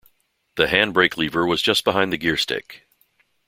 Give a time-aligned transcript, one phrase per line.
[0.55, 2.87] The handbrake lever was just behind the gearstick.